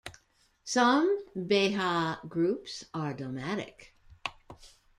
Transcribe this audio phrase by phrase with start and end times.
[0.63, 3.93] Some Beja groups are nomadic.